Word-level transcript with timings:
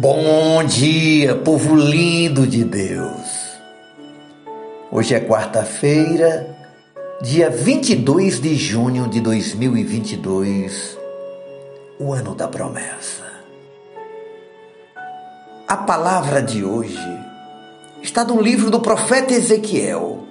Bom 0.00 0.64
dia, 0.64 1.34
povo 1.36 1.74
lindo 1.74 2.46
de 2.46 2.64
Deus. 2.64 3.58
Hoje 4.90 5.14
é 5.14 5.20
quarta-feira, 5.20 6.56
dia 7.20 7.50
22 7.50 8.40
de 8.40 8.56
junho 8.56 9.06
de 9.06 9.20
2022, 9.20 10.98
o 12.00 12.10
ano 12.14 12.34
da 12.34 12.48
promessa. 12.48 13.24
A 15.68 15.76
palavra 15.76 16.42
de 16.42 16.64
hoje 16.64 17.20
está 18.02 18.24
no 18.24 18.40
livro 18.40 18.70
do 18.70 18.80
profeta 18.80 19.34
Ezequiel, 19.34 20.24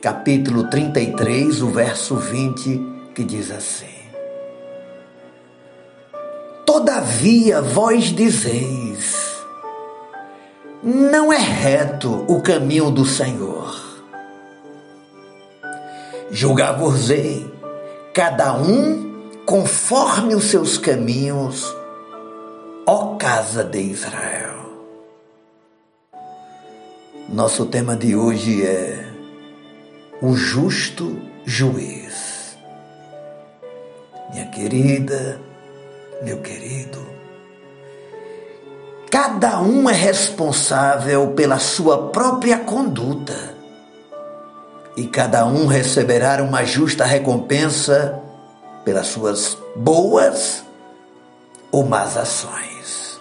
capítulo 0.00 0.70
33, 0.70 1.62
o 1.62 1.68
verso 1.68 2.14
20, 2.14 2.80
que 3.12 3.24
diz 3.24 3.50
assim: 3.50 3.99
Todavia 6.72 7.60
vós 7.60 8.04
dizeis: 8.14 9.34
Não 10.80 11.32
é 11.32 11.36
reto 11.36 12.24
o 12.28 12.40
caminho 12.40 12.92
do 12.92 13.04
Senhor. 13.04 13.76
Julgar-vos-ei, 16.30 17.52
cada 18.14 18.54
um 18.54 19.32
conforme 19.44 20.32
os 20.36 20.44
seus 20.44 20.78
caminhos, 20.78 21.76
ó 22.86 23.16
casa 23.16 23.64
de 23.64 23.80
Israel. 23.80 24.60
Nosso 27.28 27.66
tema 27.66 27.96
de 27.96 28.14
hoje 28.14 28.64
é 28.64 29.12
o 30.22 30.36
justo 30.36 31.20
juiz. 31.44 32.56
Minha 34.32 34.46
querida, 34.46 35.49
meu 36.22 36.38
querido, 36.38 37.06
cada 39.10 39.60
um 39.60 39.88
é 39.88 39.94
responsável 39.94 41.28
pela 41.32 41.58
sua 41.58 42.08
própria 42.08 42.58
conduta 42.58 43.54
e 44.96 45.06
cada 45.06 45.46
um 45.46 45.66
receberá 45.66 46.42
uma 46.42 46.64
justa 46.64 47.04
recompensa 47.04 48.20
pelas 48.84 49.06
suas 49.06 49.56
boas 49.74 50.62
ou 51.72 51.84
más 51.84 52.16
ações. 52.16 53.18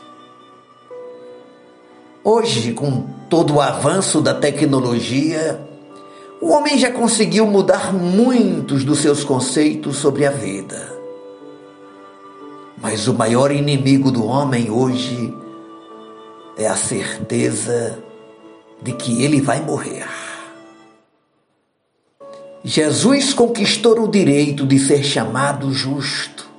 Hoje, 2.23 2.73
com 2.73 3.07
todo 3.29 3.55
o 3.55 3.61
avanço 3.61 4.21
da 4.21 4.33
tecnologia, 4.33 5.59
o 6.41 6.51
homem 6.51 6.77
já 6.77 6.91
conseguiu 6.91 7.45
mudar 7.47 7.93
muitos 7.93 8.83
dos 8.83 8.99
seus 8.99 9.23
conceitos 9.23 9.97
sobre 9.97 10.25
a 10.25 10.31
vida. 10.31 10.98
Mas 12.81 13.07
o 13.07 13.13
maior 13.13 13.51
inimigo 13.51 14.11
do 14.11 14.25
homem 14.25 14.71
hoje 14.71 15.33
é 16.57 16.67
a 16.67 16.75
certeza 16.75 17.99
de 18.81 18.93
que 18.93 19.23
ele 19.23 19.41
vai 19.41 19.61
morrer. 19.61 20.07
Jesus 22.63 23.33
conquistou 23.33 24.01
o 24.03 24.07
direito 24.07 24.65
de 24.65 24.77
ser 24.77 25.03
chamado 25.03 25.71
justo, 25.73 26.49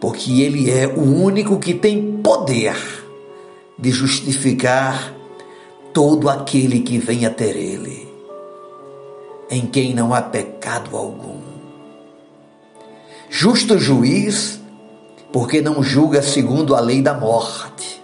porque 0.00 0.42
ele 0.42 0.70
é 0.70 0.86
o 0.86 1.00
único 1.00 1.58
que 1.58 1.74
tem 1.74 2.20
poder 2.22 2.76
de 3.78 3.90
justificar 3.90 5.14
todo 5.92 6.28
aquele 6.28 6.80
que 6.80 6.98
venha 6.98 7.30
ter 7.30 7.56
ele, 7.56 8.08
em 9.50 9.66
quem 9.66 9.94
não 9.94 10.12
há 10.12 10.20
pecado 10.20 10.96
algum. 10.96 11.40
Justo 13.30 13.78
juiz, 13.78 14.57
porque 15.32 15.60
não 15.60 15.82
julga 15.82 16.22
segundo 16.22 16.74
a 16.74 16.80
lei 16.80 17.02
da 17.02 17.14
morte, 17.14 18.02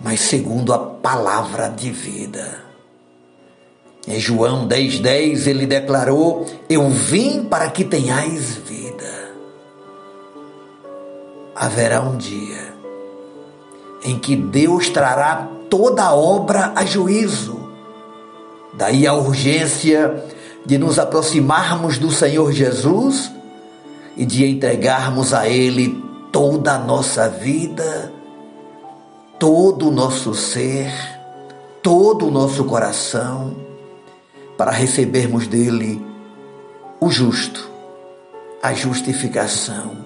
mas 0.00 0.20
segundo 0.20 0.72
a 0.72 0.78
palavra 0.78 1.68
de 1.68 1.90
vida. 1.90 2.62
Em 4.06 4.20
João 4.20 4.68
10,10 4.68 5.00
10, 5.00 5.46
ele 5.46 5.66
declarou: 5.66 6.46
Eu 6.68 6.90
vim 6.90 7.44
para 7.44 7.70
que 7.70 7.84
tenhais 7.84 8.54
vida. 8.54 9.32
Haverá 11.54 12.02
um 12.02 12.16
dia 12.16 12.74
em 14.04 14.18
que 14.18 14.36
Deus 14.36 14.90
trará 14.90 15.48
toda 15.70 16.04
a 16.04 16.14
obra 16.14 16.72
a 16.76 16.84
juízo. 16.84 17.58
Daí 18.74 19.06
a 19.06 19.14
urgência 19.14 20.22
de 20.66 20.76
nos 20.76 20.98
aproximarmos 20.98 21.96
do 21.96 22.10
Senhor 22.10 22.52
Jesus 22.52 23.30
e 24.16 24.24
de 24.24 24.46
entregarmos 24.46 25.32
a 25.34 25.48
Ele 25.48 26.02
toda 26.30 26.74
a 26.74 26.78
nossa 26.78 27.28
vida, 27.28 28.12
todo 29.38 29.88
o 29.88 29.90
nosso 29.90 30.34
ser, 30.34 30.92
todo 31.82 32.26
o 32.26 32.30
nosso 32.30 32.64
coração, 32.64 33.56
para 34.56 34.70
recebermos 34.70 35.46
dele 35.46 36.04
o 37.00 37.10
justo, 37.10 37.68
a 38.62 38.72
justificação, 38.72 39.96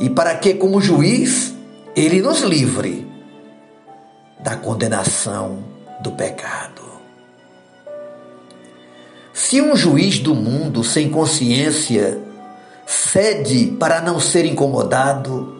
e 0.00 0.08
para 0.08 0.34
que, 0.36 0.54
como 0.54 0.80
juiz, 0.80 1.54
ele 1.94 2.22
nos 2.22 2.42
livre 2.42 3.06
da 4.40 4.56
condenação 4.56 5.64
do 6.00 6.12
pecado. 6.12 6.82
Se 9.32 9.60
um 9.60 9.76
juiz 9.76 10.18
do 10.18 10.34
mundo 10.34 10.82
sem 10.84 11.10
consciência 11.10 12.27
cede 12.88 13.76
para 13.78 14.00
não 14.00 14.18
ser 14.18 14.46
incomodado, 14.46 15.56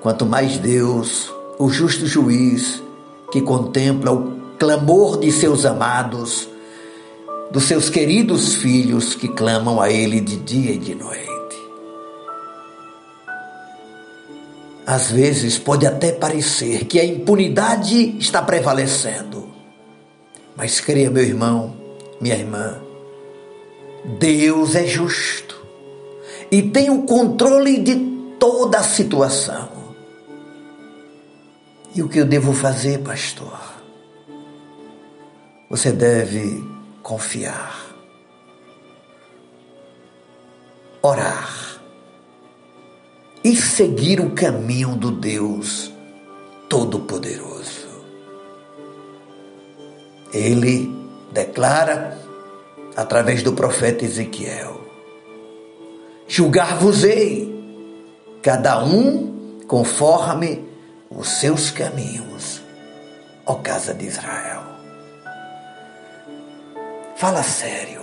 quanto 0.00 0.24
mais 0.24 0.58
Deus, 0.58 1.28
o 1.58 1.68
justo 1.68 2.06
juiz, 2.06 2.80
que 3.32 3.40
contempla 3.40 4.12
o 4.12 4.40
clamor 4.56 5.18
de 5.18 5.32
seus 5.32 5.66
amados, 5.66 6.48
dos 7.50 7.64
seus 7.64 7.90
queridos 7.90 8.54
filhos 8.54 9.16
que 9.16 9.26
clamam 9.26 9.80
a 9.80 9.90
Ele 9.90 10.20
de 10.20 10.36
dia 10.36 10.70
e 10.70 10.78
de 10.78 10.94
noite. 10.94 11.28
Às 14.86 15.10
vezes 15.10 15.58
pode 15.58 15.84
até 15.84 16.12
parecer 16.12 16.84
que 16.84 17.00
a 17.00 17.04
impunidade 17.04 18.16
está 18.18 18.40
prevalecendo. 18.40 19.48
Mas 20.56 20.78
creia, 20.78 21.10
meu 21.10 21.24
irmão, 21.24 21.74
minha 22.20 22.36
irmã, 22.36 22.80
Deus 24.18 24.76
é 24.76 24.86
justo 24.86 25.59
e 26.50 26.62
tem 26.62 26.90
o 26.90 27.02
controle 27.02 27.78
de 27.78 27.94
toda 28.38 28.78
a 28.78 28.82
situação. 28.82 29.68
E 31.94 32.02
o 32.02 32.08
que 32.08 32.18
eu 32.18 32.24
devo 32.24 32.52
fazer, 32.52 32.98
pastor? 32.98 33.58
Você 35.68 35.92
deve 35.92 36.64
confiar, 37.02 37.94
orar 41.02 41.80
e 43.42 43.56
seguir 43.56 44.20
o 44.20 44.30
caminho 44.30 44.96
do 44.96 45.10
Deus 45.10 45.92
Todo-Poderoso. 46.68 47.88
Ele 50.32 50.92
declara 51.32 52.18
através 52.96 53.42
do 53.42 53.52
profeta 53.52 54.04
Ezequiel: 54.04 54.80
Julgar-vos-ei, 56.30 57.50
cada 58.40 58.84
um 58.84 59.60
conforme 59.66 60.64
os 61.10 61.28
seus 61.28 61.70
caminhos, 61.70 62.62
ó 63.44 63.56
casa 63.56 63.92
de 63.92 64.06
Israel. 64.06 64.62
Fala 67.16 67.42
sério. 67.42 68.00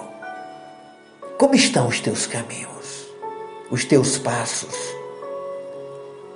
Como 1.39 1.55
estão 1.55 1.87
os 1.87 2.01
teus 2.01 2.27
caminhos, 2.27 3.07
os 3.71 3.85
teus 3.85 4.17
passos? 4.17 4.97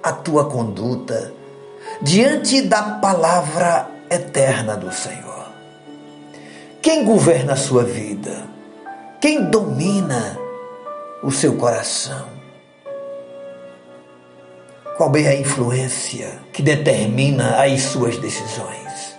a 0.04 0.12
tua 0.12 0.46
conduta 0.46 1.34
diante 2.02 2.62
da 2.62 2.82
palavra 2.82 3.88
eterna 4.10 4.76
do 4.76 4.92
Senhor. 4.92 5.52
Quem 6.82 7.06
governa 7.06 7.54
a 7.54 7.58
sua 7.58 7.84
vida? 7.84 8.46
Quem 9.20 9.46
domina 9.46 10.38
o 11.24 11.32
seu 11.32 11.56
coração? 11.56 12.28
Qual 14.98 15.16
é 15.16 15.28
a 15.28 15.36
influência 15.36 16.40
que 16.54 16.62
determina 16.62 17.62
as 17.64 17.82
suas 17.82 18.18
decisões? 18.18 19.16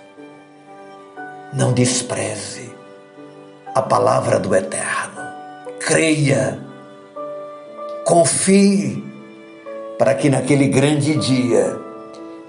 Não 1.52 1.72
despreze 1.72 2.72
a 3.74 3.82
palavra 3.82 4.38
do 4.38 4.54
Eterno. 4.54 5.22
Creia, 5.80 6.58
confie 8.04 9.02
para 9.98 10.14
que 10.14 10.28
naquele 10.28 10.68
grande 10.68 11.16
dia 11.16 11.78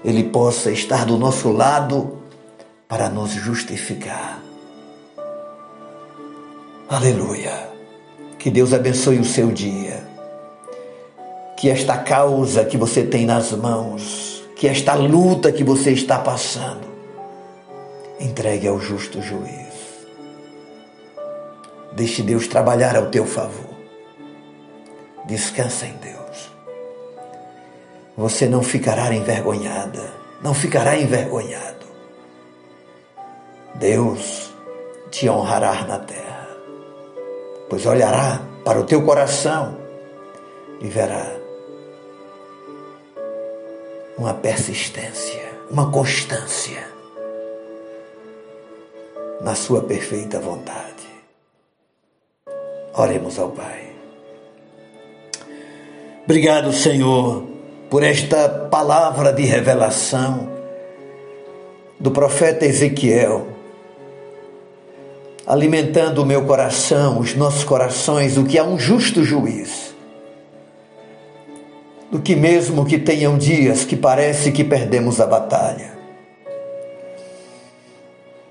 Ele 0.04 0.24
possa 0.24 0.70
estar 0.70 1.04
do 1.04 1.16
nosso 1.18 1.50
lado 1.50 2.18
para 2.86 3.08
nos 3.08 3.30
justificar. 3.32 4.40
Aleluia. 6.88 7.73
Que 8.44 8.50
Deus 8.50 8.74
abençoe 8.74 9.18
o 9.18 9.24
seu 9.24 9.50
dia. 9.50 10.06
Que 11.56 11.70
esta 11.70 11.96
causa 11.96 12.62
que 12.62 12.76
você 12.76 13.02
tem 13.02 13.24
nas 13.24 13.52
mãos, 13.52 14.44
que 14.54 14.68
esta 14.68 14.92
luta 14.92 15.50
que 15.50 15.64
você 15.64 15.92
está 15.92 16.18
passando, 16.18 16.86
entregue 18.20 18.68
ao 18.68 18.78
justo 18.78 19.22
juiz. 19.22 20.04
Deixe 21.92 22.20
Deus 22.20 22.46
trabalhar 22.46 22.94
ao 22.98 23.06
teu 23.06 23.24
favor. 23.24 23.74
Descansa 25.24 25.86
em 25.86 25.94
Deus. 25.94 26.52
Você 28.14 28.46
não 28.46 28.62
ficará 28.62 29.14
envergonhada, 29.14 30.12
não 30.42 30.52
ficará 30.52 30.98
envergonhado. 30.98 31.86
Deus 33.76 34.52
te 35.10 35.30
honrará 35.30 35.86
na 35.86 35.98
terra, 35.98 36.33
pois 37.68 37.86
olhará 37.86 38.40
para 38.64 38.80
o 38.80 38.84
teu 38.84 39.02
coração 39.02 39.76
e 40.80 40.88
verá 40.88 41.44
uma 44.16 44.34
persistência, 44.34 45.42
uma 45.70 45.90
constância 45.90 46.86
na 49.40 49.54
sua 49.54 49.82
perfeita 49.82 50.40
vontade. 50.40 51.04
Oremos 52.96 53.38
ao 53.38 53.50
Pai. 53.50 53.92
Obrigado, 56.24 56.72
Senhor, 56.72 57.44
por 57.90 58.02
esta 58.02 58.48
palavra 58.48 59.32
de 59.32 59.42
revelação 59.42 60.48
do 62.00 62.10
profeta 62.10 62.64
Ezequiel, 62.64 63.46
alimentando 65.46 66.22
o 66.22 66.26
meu 66.26 66.44
coração, 66.44 67.18
os 67.18 67.34
nossos 67.34 67.64
corações, 67.64 68.34
do 68.34 68.44
que 68.44 68.58
há 68.58 68.64
um 68.64 68.78
justo 68.78 69.22
juiz, 69.22 69.94
do 72.10 72.20
que 72.20 72.34
mesmo 72.34 72.84
que 72.86 72.98
tenham 72.98 73.36
dias 73.36 73.84
que 73.84 73.96
parece 73.96 74.52
que 74.52 74.64
perdemos 74.64 75.20
a 75.20 75.26
batalha, 75.26 75.92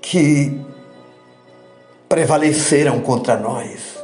que 0.00 0.60
prevaleceram 2.08 3.00
contra 3.00 3.36
nós, 3.36 4.02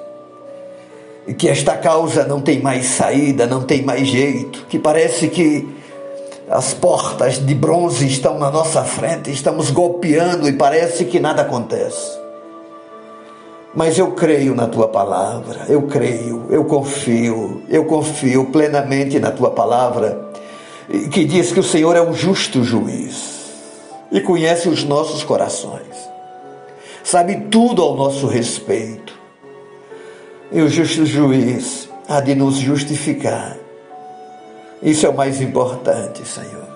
e 1.29 1.35
que 1.35 1.49
esta 1.49 1.77
causa 1.77 2.27
não 2.27 2.41
tem 2.41 2.61
mais 2.61 2.87
saída, 2.87 3.47
não 3.47 3.63
tem 3.63 3.83
mais 3.83 4.09
jeito, 4.09 4.67
que 4.69 4.79
parece 4.79 5.29
que 5.29 5.69
as 6.49 6.75
portas 6.75 7.39
de 7.39 7.55
bronze 7.55 8.05
estão 8.05 8.37
na 8.37 8.51
nossa 8.51 8.83
frente, 8.83 9.31
estamos 9.31 9.71
golpeando 9.71 10.49
e 10.49 10.53
parece 10.55 11.05
que 11.05 11.21
nada 11.21 11.43
acontece. 11.43 12.20
Mas 13.75 13.99
eu 13.99 14.13
creio 14.13 14.55
na 14.55 14.67
tua 14.67 14.89
palavra, 14.89 15.67
eu 15.69 15.83
creio, 15.83 16.47
eu 16.51 16.65
confio, 16.65 17.63
eu 17.69 17.85
confio 17.85 18.47
plenamente 18.47 19.21
na 19.21 19.31
tua 19.31 19.51
palavra, 19.51 20.29
que 21.13 21.25
diz 21.25 21.53
que 21.53 21.61
o 21.61 21.65
Senhor 21.65 21.95
é 21.95 22.03
um 22.03 22.13
justo 22.13 22.65
juiz 22.65 23.39
e 24.11 24.21
conhece 24.21 24.69
os 24.69 24.83
nossos 24.83 25.23
corações, 25.23 26.11
sabe 27.05 27.47
tudo 27.49 27.81
ao 27.81 27.95
nosso 27.95 28.27
respeito 28.27 29.21
e 30.51 30.61
o 30.61 30.69
justo 30.69 31.07
juiz 31.07 31.89
há 32.09 32.21
de 32.21 32.35
nos 32.35 32.57
justificar. 32.57 33.57
Isso 34.83 35.07
é 35.07 35.09
o 35.09 35.17
mais 35.17 35.41
importante, 35.41 36.27
Senhor. 36.27 36.69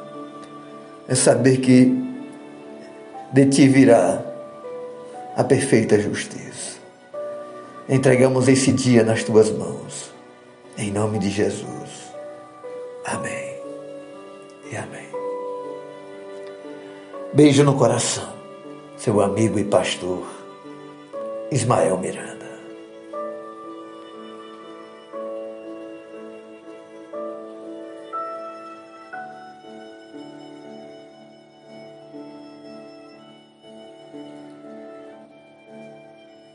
É 1.09 1.15
saber 1.15 1.59
que 1.59 1.93
de 3.33 3.47
ti 3.47 3.67
virá 3.67 4.23
a 5.37 5.43
perfeita 5.43 5.99
justiça. 5.99 6.84
Entregamos 7.89 8.49
esse 8.49 8.73
dia 8.73 9.05
nas 9.05 9.23
tuas 9.25 9.51
mãos. 9.51 10.13
Em 10.79 10.91
nome 10.91 11.19
de 11.19 11.31
Jesus. 11.31 12.13
Amém. 13.05 13.55
E 14.71 14.77
amém. 14.77 15.07
Beijo 17.33 17.63
no 17.63 17.77
coração. 17.77 18.33
Seu 18.97 19.21
amigo 19.21 19.59
e 19.59 19.65
pastor 19.65 20.25
Ismael 21.51 21.99
Miranda. 21.99 22.34